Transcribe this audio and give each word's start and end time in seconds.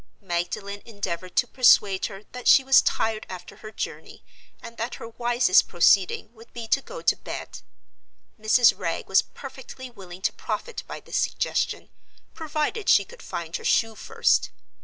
Magdalen 0.23 0.81
endeavored 0.83 1.35
to 1.35 1.45
persuade 1.47 2.07
her 2.07 2.23
that 2.31 2.47
she 2.47 2.63
was 2.63 2.81
tired 2.81 3.23
after 3.29 3.57
her 3.57 3.69
journey, 3.71 4.23
and 4.59 4.77
that 4.77 4.95
her 4.95 5.09
wisest 5.09 5.67
proceeding 5.67 6.33
would 6.33 6.51
be 6.53 6.67
to 6.69 6.81
go 6.81 7.03
to 7.03 7.15
bed. 7.15 7.59
Mrs. 8.39 8.75
Wragge 8.75 9.07
was 9.07 9.21
perfectly 9.21 9.91
willing 9.91 10.23
to 10.23 10.33
profit 10.33 10.81
by 10.87 11.01
this 11.01 11.17
suggestion, 11.17 11.89
provided 12.33 12.89
she 12.89 13.05
could 13.05 13.21
find 13.21 13.57
her 13.57 13.63
shoe 13.63 13.93
first. 13.93 14.49